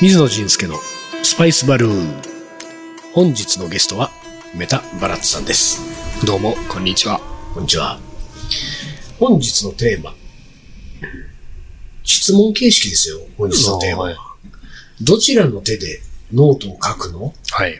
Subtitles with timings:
[0.00, 0.76] 水野仁介の
[1.22, 2.22] スパイスバルーン。
[3.12, 4.10] 本日のゲストは
[4.54, 6.24] メタバラッツさんです。
[6.24, 7.20] どうも、こんにちは。
[7.52, 8.00] こんにちは。
[9.18, 10.14] 本日のテーマ。
[12.02, 14.16] 質問形式ですよ、本日のテーマは。
[15.02, 16.00] どちらの手で
[16.32, 17.34] ノートを書くの？
[17.50, 17.78] はい。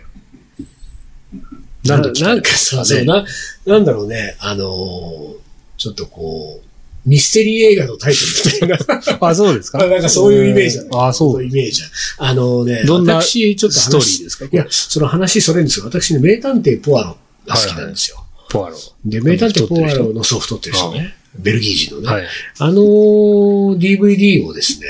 [1.87, 3.25] なんだなんかさ、そうな、
[3.65, 5.37] なんだろうね、あのー
[5.79, 6.67] ちょっとこう、
[7.07, 8.21] ミステリー映画のタイト
[8.66, 9.18] ルみたいな。
[9.29, 9.79] あ、そうですか？
[9.79, 10.90] なんかそういうイメージだね。
[10.94, 11.43] あ、そう。
[11.43, 11.89] いうイメージだ。
[12.18, 14.44] あのね、どんな私、ちょっと話ストーリーですか？
[14.46, 15.85] いや、その話それるんですよ。
[15.86, 18.25] 私ね、名探偵ポアロが好きなんですよ。
[18.49, 18.79] ポアロ。
[19.04, 20.13] で、名探偵ポアロの。
[20.14, 21.14] のソフトってる人ね。
[21.39, 22.07] ベルギー人のね。
[22.08, 22.27] はい。
[22.58, 24.86] あのー DVD をですね、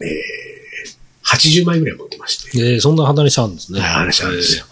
[0.00, 2.58] えー、80枚ぐらい持ってまして。
[2.58, 3.80] えー、そんな離れちゃうんですね。
[3.80, 4.64] はい、話あるんですよ。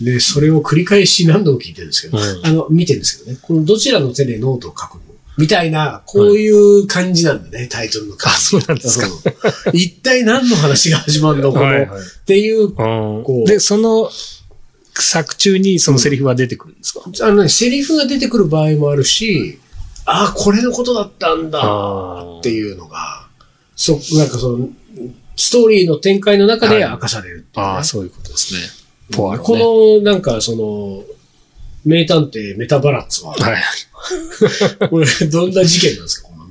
[0.00, 5.00] で、それを繰り返し何度も聞いてるんですけど、うんあの、見てるんですけどね、このどちらの手でノートを書くの
[5.36, 8.36] みたいな、こういう感じなんだね、タイトルの感じ。
[8.36, 9.06] あそうなんですか。
[9.72, 12.00] 一体何の話が始まるのこの、はいはい。
[12.00, 12.72] っていう、うん。
[13.24, 13.48] こう。
[13.48, 14.10] で、その
[14.94, 19.58] 作中にそのセリフは出てくるんですか、あのね、セリフが出てくる場合もあるし、
[20.06, 21.60] ああ、これのことだったんだ
[22.38, 23.26] っていうのが、
[23.74, 24.68] そ、なんかその、
[25.36, 26.90] ストーリーの展開の中ではい。
[26.92, 28.60] 明かされるっていうね、ああ、そういうことですね。
[28.60, 28.66] ね。
[29.10, 31.02] この、なんかその、
[31.84, 33.62] 名探偵メタバラッツは、はい。
[34.90, 36.28] これどんな事件なんですか？
[36.28, 36.46] この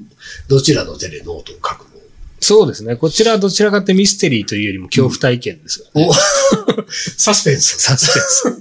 [0.48, 1.94] どちらの手でノートを書くの？
[2.40, 2.95] そうですね。
[2.98, 6.10] こちらはどちらかってミステリーというよりも恐怖体験ですよね。
[6.10, 6.14] お
[7.18, 7.80] サスペンス。
[7.80, 8.60] サスペン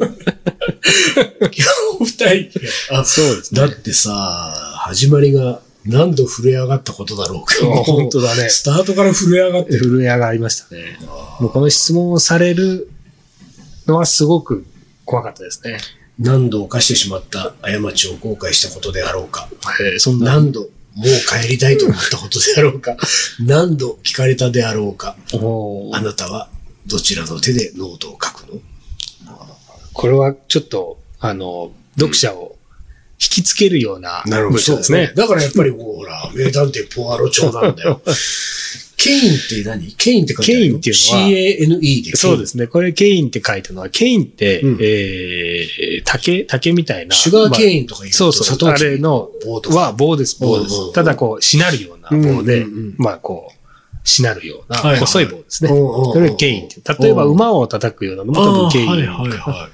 [1.51, 2.62] 恐怖体験。
[2.93, 3.15] あス。
[3.21, 3.61] そうですね。
[3.61, 4.53] だってさ、
[4.87, 7.55] 始まりが何度震え上がったことだろうか。
[7.67, 9.81] あ本当だねスタートから震え上がってる。
[9.81, 10.99] 震え上がりましたね。
[11.41, 12.89] もうこの質問をされる
[13.89, 14.65] のはすごく
[15.05, 15.81] 怖かったですね。
[16.19, 19.49] 何度犯してしまった過ちを後悔したことであろうか。
[19.81, 20.35] えーそんな。
[20.35, 20.69] 何度も
[21.05, 22.97] う帰りたいと思ったことであろうか。
[23.41, 25.17] 何度聞かれたであろうか。
[25.93, 26.49] あなたは
[26.87, 28.61] どちらの手でノートを書くの？
[29.95, 32.56] これはちょっと、あの、読者を
[33.21, 35.12] 引きつけるような文章ですね。。
[35.15, 38.01] だからやっぱりもうほら、名探偵ポアロ調なんだよ。
[39.03, 39.93] cane って何？
[39.94, 42.17] cane って書いてあるよ cane っていうのは ?C-A-N-E で。。
[42.17, 42.67] そうですすね。
[42.67, 47.15] これ、 cane って書いたのは、 cane って、うんえー、竹、竹みたいな。
[47.15, 50.93] シュガーケインンとか言うと、そうそう、あれの棒とかは棒です、棒です。
[50.93, 55.71] ただ、こう、しなるような棒で、うんうんうんまあ、こう、しなるような、はいはい細い棒ですね。
[55.71, 56.81] うんうんうんそれがケインって。
[57.01, 58.89] 例えば、馬を叩くようなのも多分ケイン。
[58.89, 59.69] はいはいは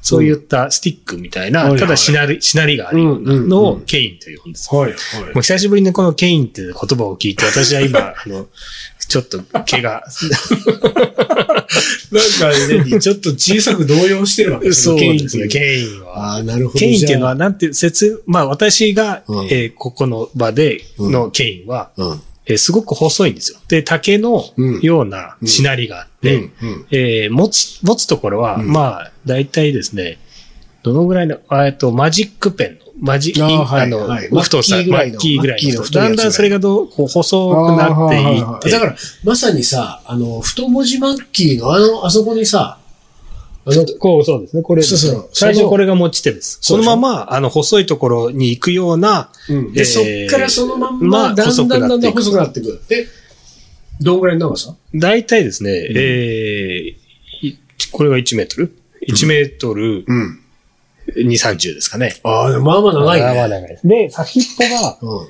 [0.00, 4.68] そういったスティックみたいな、はいはいただしなり、しなりがあるようなのうんうんうをんケインというんです。
[4.72, 4.76] い。
[4.76, 4.98] はいもは
[5.36, 8.46] う久しぶりにこのケインっていう言葉を聞いて、私は今、 あの、
[9.08, 10.10] ちょっと毛が、い。
[12.14, 15.48] なんかね、ちょっと小さく動揺してるわけそうケインですね。
[15.48, 16.34] ケインは。
[16.34, 16.78] ああ、なるほど。
[16.78, 22.20] ケインっていうのは、じなんて、説、まあ私が、うんえーここの場でのケインは、うん。
[22.46, 23.58] えーすごく細いんですよ。
[23.68, 26.86] で、竹のうんようなしなりがあって、うんうん。
[26.90, 28.72] えー持つ、持つところは、うん。
[28.72, 30.18] まあ、大体ですね、
[30.82, 34.28] どのぐらいの、あえっと、マジックペンの、マジ、あーはいあの、はい。
[34.28, 35.84] 太さ、マッキーぐらいの。
[35.84, 42.78] だんだんそれがどう、こう細くなっていって、だから、まさにさ、あの、太文字マッキーのあの、あそこにさ、
[43.66, 44.62] あの、こう、そうですね。
[44.62, 45.28] これそうそう。
[45.32, 46.58] 最初これが持ち手です。
[46.62, 52.80] そのまま、あの、細いところに行くような、で、えーそっからそのまんま、まあだんだんだんだん細細くくなっていく。
[52.88, 53.06] で、
[54.00, 54.74] どんぐらいの長さ？
[54.94, 57.58] 大体ですね、えーい
[57.92, 58.76] これが1メートル
[59.06, 60.40] ?1 メートルうん。
[61.16, 62.14] 2、30ですかね。
[62.22, 63.60] ああ、まあまあ長いまあまあね。
[63.60, 63.88] 長いです。
[63.88, 65.28] で、先っぽが、うん。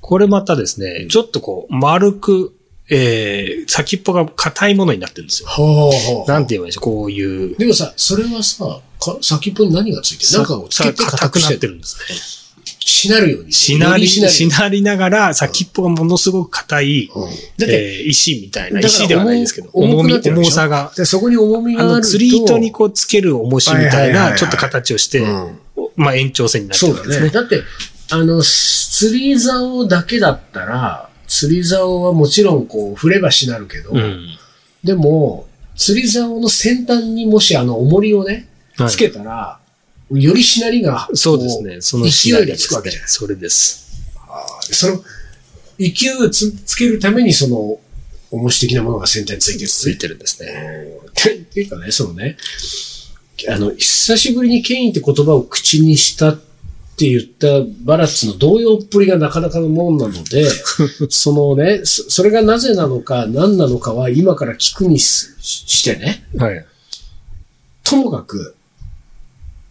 [0.00, 2.54] これまたですね、ちょっとこう、丸く、
[2.90, 5.48] えー、先っぽが硬いものになってるんですよ。
[5.48, 6.30] ほうほう。
[6.30, 7.56] なんて言えばいいんでしょう、こういう。
[7.56, 10.38] でもさ、それはさ、か先っぽに何がついてる？
[10.38, 12.43] なんかをつけて硬くなってるんですね。
[12.86, 13.52] しなるように。
[13.52, 17.32] しなり、しなるしなりながら、先っぽがものすごく硬い、うんだっ
[17.68, 22.08] て、えー石みたいな、石ではないですけど、重重み、重さが、でそこに重みがあると。
[22.08, 25.58] 釣り糸にこうつける重しみたいはいはいはいはな、いちょっと形をして、うん
[25.96, 26.86] まあ延長線になって。
[26.86, 27.30] るんですね。
[27.30, 27.62] だって、
[28.10, 34.36] あの、釣り竿だけだったら、釣り竿はもちろんこう、振ればしなるけど、うん。
[34.82, 39.58] でも、釣り竿の先端にもしあの重りをね、はいつけたら、
[40.10, 41.80] よりしなりが、そうですね。
[41.80, 43.84] その勢いがつくわけじゃないですねそれです。
[44.72, 45.04] その、
[45.78, 47.80] 勢いをつつけるためにその、
[48.30, 50.84] 重し的なものが先端についてる、ついてるんですね。
[51.14, 52.36] てっていうかね、そのね、
[53.48, 56.36] あの、久しぶりにケインって言葉を口にしたっ
[56.96, 57.48] て言った
[57.84, 60.48] バラッツの動揺っぷりがなかなかのもんなので、
[61.10, 66.64] そのね、そそれがなぜなのか何なのかは今から聞くにししてね、はい。
[67.82, 68.53] ともかく、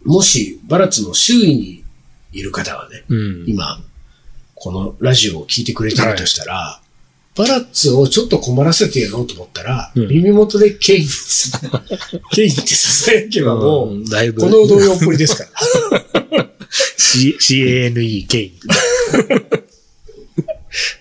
[0.04, 1.84] もしバラッツの周囲に
[2.32, 3.44] いる方はね、うん。
[3.46, 3.80] 今、
[4.54, 6.80] このラジオを聞いてくれてるとしたら、
[7.36, 11.52] バラッツをちょっと困らせてやろうと思ったら、うん耳元でケインです。
[12.32, 14.42] ケインって囁けばもう、んだいぶ。
[14.42, 15.50] この動揺っぷりですから。
[16.96, 18.50] C- CANE ケイン。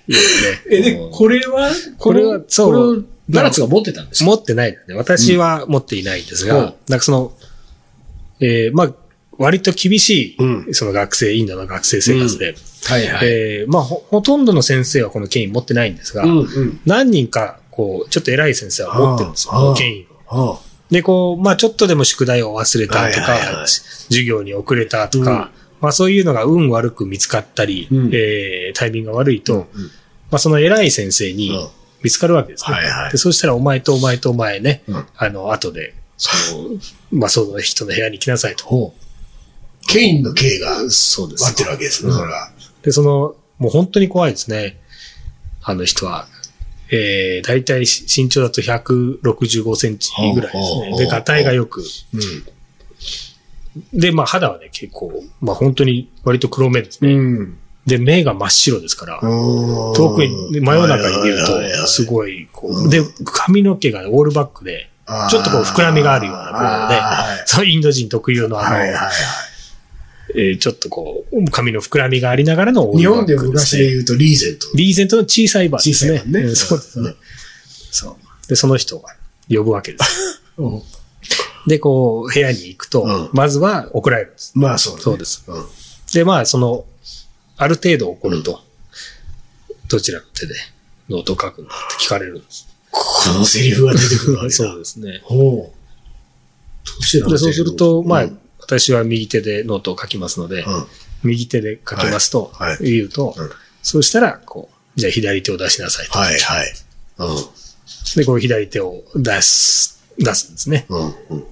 [0.07, 4.25] いいよねえ、でう、んこれは、これはこそうバラッツが持ってたんですか？
[4.25, 4.95] 持ってないですね。
[4.95, 7.33] 私は持っていないんですが、うんなんかその、
[8.39, 8.93] えーまあ、
[9.37, 10.73] 割と厳しい、うん。
[10.73, 13.27] その学生、インドの学生生活で、はいはい。
[13.27, 16.79] えーまあほ、ほとんどの先生はこの権威持ってないんですが、うんうん。
[16.85, 20.59] 何人か、こう、ちょっと偉い先生は持ってるんですよ、この権威を。
[20.59, 20.59] あ
[20.91, 25.25] で、こう、まあ、ちょっとでも宿題を忘れたとはいはいはかい、授業に遅れたとうん。
[25.25, 25.51] か、
[25.81, 28.09] まあ、そういうのが運悪く見つかったり、うん。
[28.13, 29.67] えータイミングが悪いと、うんうん。
[30.29, 31.67] まあ、その偉い先生にうん。
[32.03, 32.75] 見つかるわけですね。
[32.75, 33.11] はいはい。
[33.11, 35.05] でそうしたら、お前とお前とお前ね、うん。
[35.15, 36.69] あの、後で、その、
[37.11, 38.93] まあ、その人の部屋に来なさいと。
[39.87, 41.43] ケインの刑がそうです。
[41.43, 42.51] 待ってるわけですね、うんそれは。
[42.81, 44.79] で、その、もう本当に怖いですね。
[45.61, 46.27] あの人は。
[46.91, 50.97] えー、大体身長だと165センチぐらいですね。
[50.97, 51.83] で、ガタイがよく。
[52.13, 52.17] う
[53.95, 53.99] ん。
[53.99, 55.11] で、まあ肌はね、結構、
[55.41, 57.13] まあ本当に割と黒目ですね。
[57.13, 57.57] うん。
[57.85, 62.05] で、目が真っ白ですから、遠遠くに、真夜中に見ると、すい。
[62.05, 64.89] ごい、こうんう、で、髪の毛がオールバックで、
[65.29, 69.11] ちょっとこう膨らみがあるような、こうねはい、そのインド人特有のあの、はいはいはい。
[70.35, 73.91] えーちょっとこう、髪の膨らみがありながらのオー日本で昔でね。
[73.91, 74.67] 言うとリーゼント。
[74.75, 76.17] リーゼントの小さい版ですね。
[76.19, 77.15] 小さい版ねうんそうですね。
[77.91, 78.47] そう。
[78.47, 79.09] で、その人が
[79.49, 80.41] 呼ぶわけです。
[80.57, 80.81] うん
[81.65, 84.51] で、こう、部屋に行くと、うんまずは怒られるんです。
[84.55, 85.43] まあそうだねそうです。
[85.47, 85.65] うん
[86.13, 86.85] で、まあ、その、
[87.57, 88.61] ある程度怒ると、
[89.87, 90.53] どちらの手で
[91.09, 92.67] ノートを書くんだって聞かれるんです。
[92.93, 94.53] このセリフが出てくるわけだ。
[94.55, 95.21] そうですね。
[95.23, 97.29] ほう。
[97.29, 100.85] で、そうすると、まあ、うん私は右手でノートを書きますので、うん
[101.23, 103.49] 右手で書きますとはいはい言うと、うん
[103.81, 106.17] そうしたら、こう、じゃあ左手を出しなさいと。
[106.17, 106.73] はいはい。
[108.15, 110.87] で、こう左手を出す、出すんですね。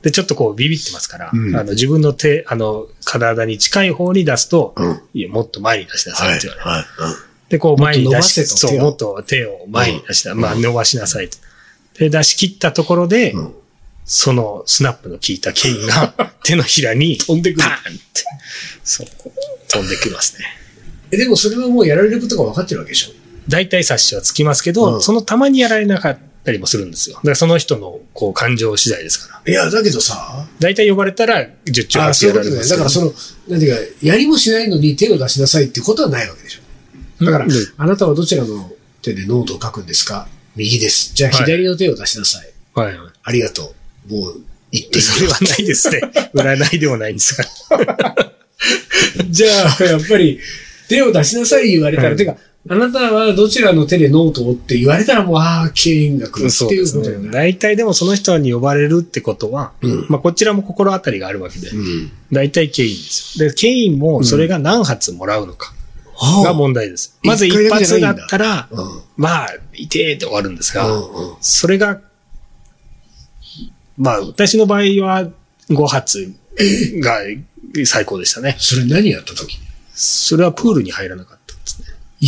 [0.02, 5.02] で、ちょっとこうビビってますから、うんあの自分の手、あの、体に近い方に出すと、うん。
[5.14, 6.70] いや、もっと前に出しなさはいいって言われる。
[6.70, 7.31] はい。
[7.52, 11.38] で、こう前に出しそう、手をもっと手を前に出しな、うんまあ伸ばしなさいと。
[12.00, 13.54] で、出し切ったところで、うん。
[14.04, 16.14] そのスナップの効いたケインが
[16.44, 18.24] 手のひらに飛んでくるパーンって、
[18.84, 19.08] そう、
[19.70, 20.46] 飛んできますね。
[21.12, 23.12] え、でもそれはもうやられることが分かってるわけでしょ？
[23.48, 27.18] 大体察しはつきますけど、うんそのたまにやられなかったりもするんですよ。
[27.18, 29.52] だからその人のこう感情次第ですから。
[29.52, 32.28] いや、だけどさ、大体呼ばれたら十中あ八九。
[32.28, 33.14] やられますけどだからその、
[33.50, 36.61] なんていうか、やりもしないのに手を出しなさいってことはないわけでしょ？
[37.26, 38.72] だからうん、あなたはどちらの
[39.02, 40.28] 手でノートを書くんですか？
[40.56, 41.14] 右です。
[41.16, 42.52] じゃあはい左の手を出しなさい。
[42.74, 43.12] はいはい。
[43.24, 43.74] ありがと
[44.10, 44.14] う。
[44.14, 44.36] もう、
[44.72, 46.02] 言ってそれはないですね。
[46.34, 47.46] 占いでもないんですが。
[49.30, 49.48] じゃ
[49.80, 50.40] あ、やっぱり、
[50.88, 52.38] 手を出しなさい言われたら、はいてか、
[52.70, 56.94] あなたはどちらの手でノートをって言われたらもう、ああ、 cane が来るっていう。
[56.94, 57.30] ことよね。
[57.32, 62.12] 大体でもその人に呼ばれるってことは、うんまあこちらも心当たりがあるわけで、うん。
[62.32, 63.50] 大体 cane ですよ。
[63.50, 65.74] で、 cane もそれが何発もらうのかは
[66.44, 67.18] が問題です。
[67.24, 68.70] あまず一発だったら、
[69.18, 71.04] まあ、痛えって終わるんですが、うん
[71.42, 72.02] それが、
[73.98, 75.30] まあ私の場合は
[75.70, 76.34] 5発
[77.00, 77.20] が
[77.86, 78.56] 最高でしたね。
[78.60, 79.58] それ何やった時？
[79.94, 81.88] それはプールに入らなかったんですね。
[82.20, 82.28] いい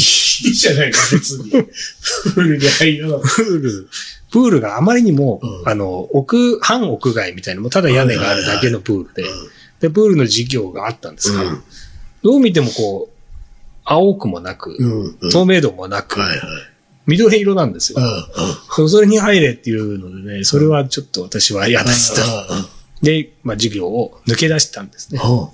[0.53, 1.51] じゃないか、別に。
[1.51, 3.89] プールに入らなプール、
[4.31, 5.69] プールがあまりにも、うん。
[5.69, 9.23] あの、屋、半屋外みたいなもうただ屋根があるだけのプールで、
[9.79, 11.63] で、プールの授業があったんですが、うん。
[12.23, 13.12] どう見てもこう、
[13.85, 15.17] 青くもなく、うん。
[15.21, 15.31] うん。
[15.31, 16.39] 透明度もなく、はいはい。
[17.05, 17.99] 緑色なんですよ
[18.77, 18.83] う。
[18.83, 18.89] ん。
[18.89, 22.21] それに入れっていうのでね、それはちょっと私は嫌ですと。
[23.01, 25.19] で、まあ授業を抜け出したんですね。
[25.23, 25.47] うん。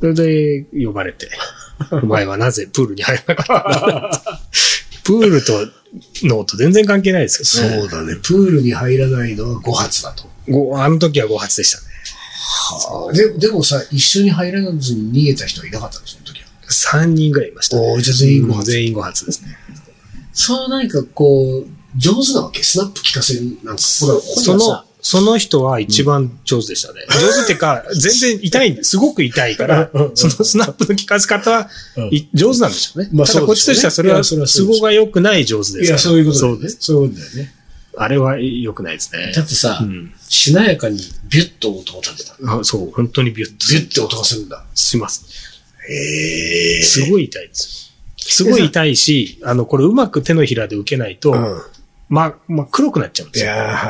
[0.00, 1.30] それで呼ばれて、
[1.90, 4.40] お前はなぜプールに入らなかったんだ
[5.04, 5.52] プールと
[6.26, 7.80] ノート全然関係ないですけどね。
[7.80, 8.16] そうだね。
[8.22, 10.24] プールに入らないのは5発だと。
[10.48, 11.90] ごあの時は5発でしたね。
[13.12, 16.19] ででもさ、一緒に入らずに逃げた人はいなかったの、その時は。
[16.70, 17.92] 3人ぐらいいました、ね。
[17.92, 18.70] おーじゃあ全員5うん発。
[18.70, 19.56] 全員5発ですね。
[20.32, 27.00] そう何かこう、上手なわけスナップ聞かせるなんか、ほら、ここにそのその人は一番上手でしたね。
[27.08, 28.90] 上手っていうか、全然痛いんです。
[28.90, 31.70] すごく痛いからうんうんう、んそのスナップの効かせ方は、
[32.34, 33.08] 上手なんでしょうね。
[33.12, 35.84] まあただこっちとしてはそれいは、都合が良くない上手ですから。
[35.86, 36.68] いや、そういうことだよね。
[36.78, 37.54] そういうことだよね。
[37.96, 39.42] あれは良くないですねだ。
[39.42, 40.98] ってさ、うんしなやかに
[41.28, 42.36] ビュッと音を立てた。
[42.46, 44.64] あそう、本当にビュッとビュッて音がするんだ。
[44.74, 45.24] します。
[46.82, 48.22] すごい痛いですよ。
[48.22, 51.62] すごい痛いし、あの、これうまく手のひらで受けないと、うん。
[52.08, 53.40] ま、ま、黒くなっちゃうんで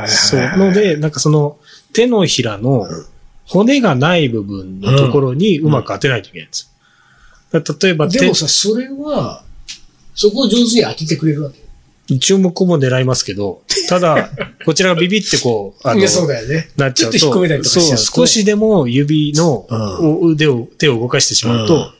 [0.09, 0.49] すよ。
[0.49, 0.59] そう。
[0.59, 1.59] ので、なんかその、
[1.93, 3.07] 手のひらのうん
[3.51, 6.73] 骨がない部分のところにうまく当てないといけないんです
[7.53, 7.61] よ。
[7.83, 9.43] 例えば手、でもさ、それは、
[10.15, 11.59] そこを上手に当ててくれるわけ。
[12.15, 14.31] 一応向こうも狙いますけど、ただ、
[14.65, 16.69] こちらがビビってこう、 あのそうだよね。
[16.77, 18.05] なっちゃうと、ちょっと引っ込めたりとかしちゃうと。
[18.05, 19.67] そう、少しでも指の、
[20.01, 21.91] う腕を、手を動かしてしまうと、うん。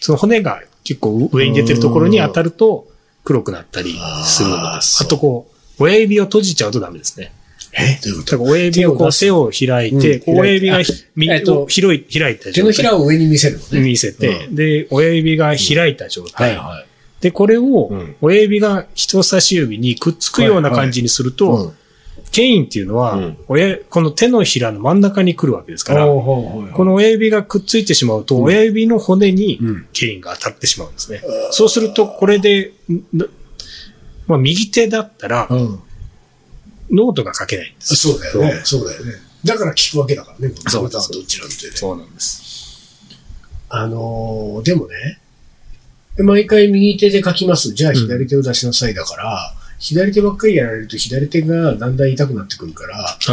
[0.00, 2.86] その骨が結構上に出てるところに当たると
[3.24, 3.94] 黒くなったり
[4.24, 7.32] するので、あとこう、親指を閉じちゃうとダメですね。
[7.78, 7.98] え？
[8.02, 8.42] どういうこと？
[8.42, 13.80] 親指をこう手手を開いて、親指が広い、開いた手の状態ひらを上に見せるのね。
[13.80, 16.54] 見せて、で、親指が開いた状は態。
[16.54, 16.85] いはい。
[17.20, 21.72] で、これをうん親指が人差し指にくっつくような感じにすると、うん
[22.32, 31.22] cane っていうのは、うん親この手のひらの真ん中に来るわけですから、この親指がくっついてしまうと、うん親指の骨にうん cane が当たってしまうんですね。
[31.50, 33.00] そうすると、これで、ん
[34.26, 35.80] まあ、右手だったら、うん。
[36.90, 37.96] ノートが書けないんです。
[37.96, 38.60] そうだよね。
[38.64, 39.12] そうだよね。
[39.44, 40.54] だから聞くわけだからね。
[40.68, 41.76] そうどちらの手で。
[41.76, 42.46] そうなんです。
[43.68, 45.20] あのーでもね、
[46.18, 47.74] 毎回右手で書きます。
[47.74, 53.18] じゃあ左手を出しなさいだから、左手ばっかりやられると左手がだんだん痛くなってくるから、はい。
[53.18, 53.30] ち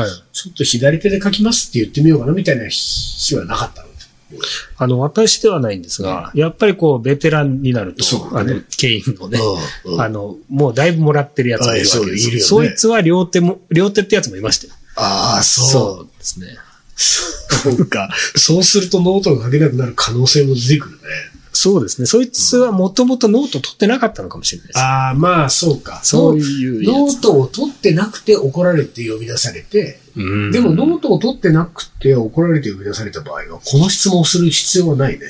[0.50, 3.94] ょっと左手で書きますって言ってみようかなみたいな日はなかったの？
[4.78, 9.40] あの、私ではないんですが、やっぱりこう、ベテランになると、ねあの、ケインのね、
[9.86, 14.74] うんあの、もうだいぶもらってるやつがいるわけですはいねそいつは両手も、両手ってやつもいましたよ。
[14.96, 15.66] ああ、そう。
[15.70, 16.48] そうですね。
[16.96, 18.10] そうか。
[18.36, 21.02] そうするとノートが書けなくなる可能性も出てくるね。
[21.54, 22.08] そうですね。
[22.08, 24.80] そいつはもともとノート取ってなかったのかもしれないです。
[24.80, 26.02] ああ、まあそうか。
[26.04, 26.84] そういう。
[26.84, 35.26] ノートを取ってなくて怒られて呼び出されて、うんでもノートを取ってなくて怒られて呼び出された場合は、この質問をする必要はないね。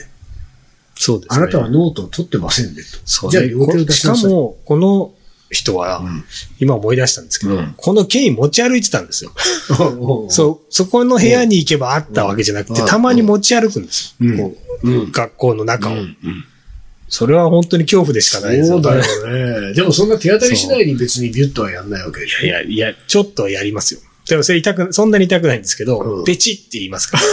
[0.95, 1.43] そうですね。
[1.43, 3.29] あなたはノートを取ってませんねと。
[3.29, 4.31] じゃあそうね両手を出しかしなさい。
[4.31, 5.11] も、この
[5.53, 6.23] 人は、うん
[6.59, 9.31] 今思い出したんですけど、うんこのケイン持ち歩いてたんですよ。
[9.67, 14.51] そ そう、そこの部屋に行けばあったわけじゃなくて、うんたまに持ち歩くんですよ。
[15.11, 16.17] 学校の中を、うん
[17.09, 18.81] それは本当に恐怖でしかないですよ。
[18.81, 19.73] そうだよね。
[19.75, 22.45] でもそんな手当たり次第に別にビュッとはやんないわけでしょ。
[22.45, 23.99] いや、いや、ちょっとやりますよ。
[24.27, 27.23] でもそれ痛く、そんなに痛くないんですけど、うんペチって言いますから。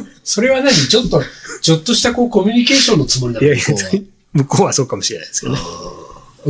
[0.24, 0.74] それは何？
[0.74, 1.22] ちょっと、
[1.60, 4.02] ちょっとしたこうコミュニケーションのつもりないのやいや向こうは、
[4.32, 5.58] 向こうはそうかもしれないですけどね。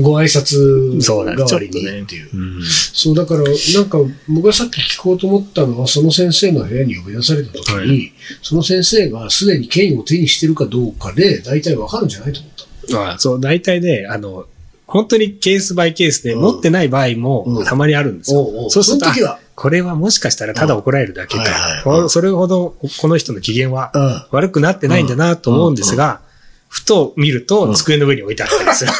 [0.00, 1.00] ご挨拶。
[1.00, 2.30] 代わりにっていう。。
[2.34, 3.98] うんそう、だから、なんか、
[4.28, 8.12] 僕がさっき聞こうと思ったのは、その先生の部屋に呼び出された時に、はい
[8.42, 12.52] その先生がすでに権威を手にしてるかどうかで、大体わかるんじゃないと思っ
[12.90, 13.00] た。
[13.10, 14.46] ああそう、大体ね、あの、
[14.86, 18.40] 本当にケースバイケースでうん持ってない場合うんもたまにあるんですよ。
[18.40, 19.06] おうおうそうすると、
[19.54, 21.44] これはもしかしたらただ怒られるだけか。
[21.86, 26.20] うんそれほどこの人の機嫌はうん悪くなってないんだなと思うんですが、
[26.68, 28.92] ふと見るとうん机の上に置いてあったりする。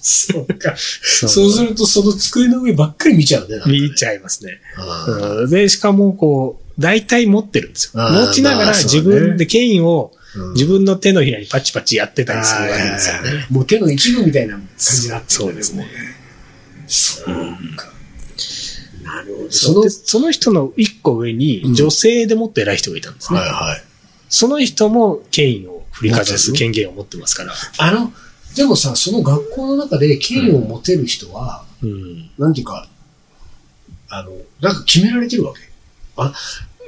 [0.00, 0.74] そうか。
[0.76, 3.60] そそうすると、その机の上ばっかり見ちゃうね。
[3.66, 4.60] 見ちゃいますね。
[5.08, 8.02] うんうんで、しかもこう、大体持ってるんですよ。
[8.02, 13.46] 持ちながら自分で権威をうん自分の手のひらにパチパチやってたりするわけですよね。
[13.50, 15.88] もう手の一部みたいな感じになってるんだそうですねも
[16.86, 17.86] そうか。
[19.02, 19.50] なるほど。
[19.50, 23.38] その、その人の一個上に女性でもっと偉い人がいたんですね。
[23.38, 23.82] はいはい。
[24.28, 27.52] その人も権威を振りかざす権限を持ってますから。
[27.78, 28.12] あの、
[28.58, 32.30] でもさ、その学校の中で権威を持てる人は、うん。
[32.36, 32.88] なんていうか、
[34.10, 35.60] あの、なんか決められてるわけ。
[36.16, 36.34] あ、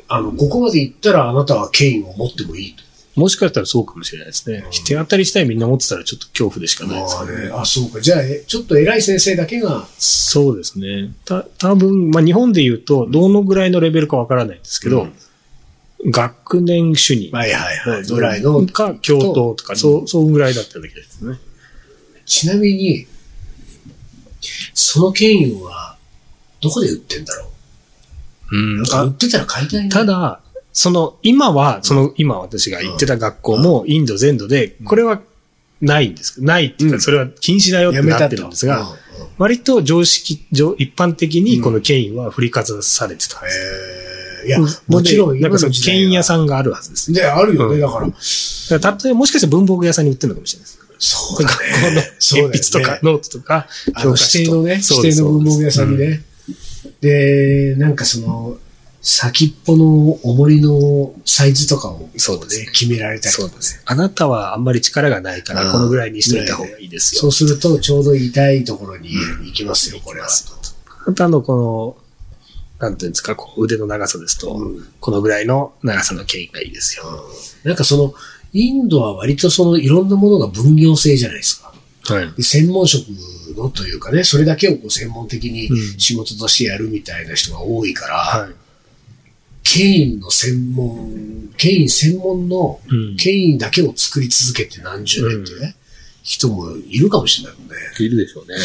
[0.08, 2.82] あの、ここまで行ったらあなたは権威を持ってもいいと。
[3.14, 4.64] もしかしたらそうかもしれないですね。
[4.64, 7.44] うん手当たりしたいみんな持ってたらちょっと恐怖でしかないですあよね。
[7.46, 8.00] ね、あ、そうか。
[8.00, 11.12] じゃあ、えちょっと偉い先生だけが、そうですね。
[11.24, 15.06] た、多分まあ日本で言うと、どのぐらいのレベルかわからないんですけど、
[16.04, 17.30] 学年主任。
[17.30, 18.04] はいはいはい。
[18.04, 18.66] ぐらいの。
[18.66, 21.38] か、教頭とか、そう、そうぐらいだっただけですね。
[22.30, 23.06] ちなみに、
[24.72, 25.96] その権威は、
[26.60, 27.50] どこで売ってんだろ
[28.52, 28.56] う？
[28.56, 29.88] うんなんか売ってたら買いたいね。
[29.88, 30.40] ただ、
[30.72, 35.20] その、今は、その、今私が行ってた学校も、インド全土で、これは
[35.80, 36.40] ないんです。
[36.40, 38.86] ないっていうか、うんそれは禁止だよってなってるんですが、
[39.36, 43.58] 割と常識、常一般的にこの権威は振りかざされてたんです。
[43.58, 46.24] えーいや、もちろん、なんかその権威屋ん。
[46.24, 47.12] さんがあるはずです。
[47.12, 48.06] で、あるよね、うんだから。
[48.06, 48.12] だ
[48.80, 50.80] から例えばもしかしたら文房具屋さんに売ってるのかもしれないです。
[51.00, 56.22] そうだ学校の鉛筆とかノートとか、あの指定のね、指定の文房具屋さんにね。
[57.00, 58.58] で、なんかその、
[59.02, 63.82] 先っぽの重りのサイズとかを、そうですねね、決められたりとかねそうです。
[63.86, 67.22] あなたはあんまり力がないから、うんこのぐらいにしといた方がいいですよ。
[67.22, 69.10] そうすると、ちょうど痛いところに
[69.44, 70.28] 行きますよ、これは。
[71.06, 71.96] あとあの、こ
[72.78, 77.04] の、なんていうんですか、こう腕の長さですと、うんこのぐらいの長さの権威がいいですよ。
[77.64, 78.14] なんかその、
[78.52, 81.72] インドは割とそのいろんなものが分業制じゃないですか。
[82.14, 82.32] はい。
[82.32, 83.06] で専門職
[83.56, 88.54] のというかね、それだけをこう専門的にうん仕事としてやるみたいな人が多いから、はい。
[89.62, 95.76] 権威の専門、権威専門のうん権威だけを作り続けて何十年ってね、
[96.22, 97.74] 人もいるかもしれないもんね。
[97.98, 98.56] いるでしょうね。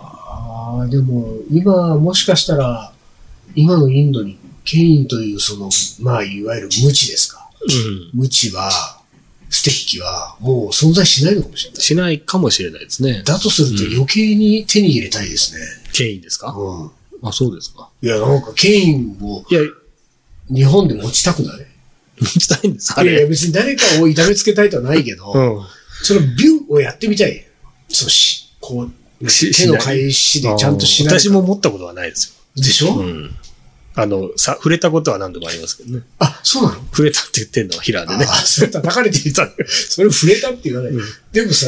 [0.00, 2.92] ああ、でも、今、もしかしたら、
[3.54, 7.43] 今のインドに、ケインというその、まあ、いわゆる無知ですか。
[7.68, 8.20] うん。
[8.20, 8.70] 無知は、
[9.50, 11.80] ステッキは、もう存在しないのかもしれない。
[11.80, 13.22] しないかもしれないですね。
[13.24, 15.60] だとすると余計に手に入れたいですね。
[15.92, 16.52] ケインですか？
[16.52, 16.90] うん。
[17.22, 17.88] あ、そうですか。
[18.02, 19.60] いや、なんか、ケインをいや、
[20.52, 21.66] 日本で持ちたくない？
[22.20, 23.26] 持ちたいんです、あいやいや、れ。
[23.28, 25.66] 別に誰かを痛めつけたいとはないけど、うん。
[26.02, 27.46] そのビューをやってみたい。
[27.88, 28.88] そうし、こ
[29.20, 31.18] う、し手の返しでちゃんとしない。
[31.18, 32.94] 私も持ったことはないですでしょ、よ。
[32.96, 33.34] うん。
[33.96, 36.02] あの、さ、触れたことは何度もありますけどね。
[36.18, 36.74] あ、そうなの？
[36.90, 38.26] 触れたって言ってんのはヒラーでね。
[38.28, 39.48] あ、それ叩かれてみた。
[39.88, 40.92] それ触れたって言わない。
[40.92, 41.66] うんでもさ、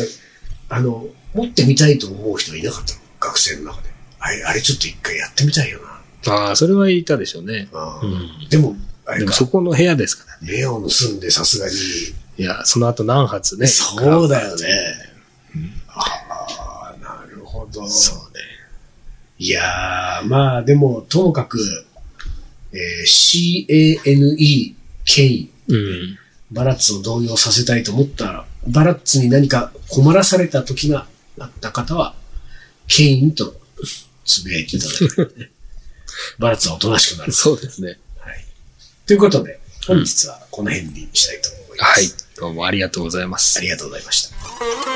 [0.68, 3.00] あの、持ってみたいと思う人はいなかったの？
[3.20, 3.88] 学生の中で。
[4.18, 5.80] あれ、あれちょっと一回やってみたいよ
[6.26, 6.32] な。
[6.32, 7.68] ああ、それはいたでしょうね。
[7.72, 10.52] うんでも、あれかでもそ、この部屋ですからね。
[10.52, 11.74] 目を盗んでさすがに。
[12.38, 13.66] いや、その後何発ね。
[13.68, 14.66] そうだよね。
[15.88, 17.88] ああ、なるほど。
[17.88, 18.40] そうね。
[19.38, 21.58] いやー、まあでも、ともかく、
[22.72, 26.18] えー CANE、ケイン、うん。
[26.52, 31.06] バラッツを動揺させたいと思ったら、バラッツに何か困らされた時が
[31.38, 32.14] あった方は、
[32.88, 33.54] ケインと
[34.24, 35.50] つぶやいていただいて、ね、
[36.38, 37.32] バラッツはおとなしくなる。
[37.32, 37.98] そうですね。
[38.18, 38.44] はい。
[39.06, 42.00] ということで、本日はこの辺にしたいと思います。
[42.00, 42.26] はい。
[42.36, 43.62] どうもありがとうございますあ。
[43.62, 44.95] りがとうございました。